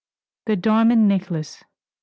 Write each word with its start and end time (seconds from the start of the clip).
THE 0.47 0.55
DIAMOND 0.55 1.07
NECKLACE. 1.07 1.63